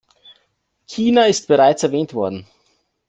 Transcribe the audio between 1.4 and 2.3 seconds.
bereits erwähnt